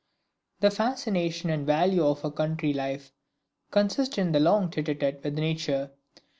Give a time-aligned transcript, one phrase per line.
[0.61, 3.13] The fascination and value of a country life
[3.69, 5.91] consist in the long tete a tete with nature.